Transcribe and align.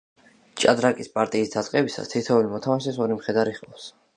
ჭადრაკის 0.61 1.11
პარტიის 1.17 1.53
დაწყებისას 1.57 2.11
თითოეულ 2.15 2.51
მოთამაშეს 2.55 2.99
ორი 3.07 3.19
მხედარი 3.21 3.55
ჰყავს. 3.61 3.89